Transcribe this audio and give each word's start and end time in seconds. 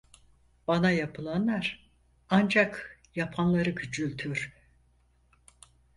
Bana 0.67 0.91
yapılanlar 0.91 1.89
ancak 2.29 2.99
yapanları 3.15 3.75
küçültür… 3.75 4.53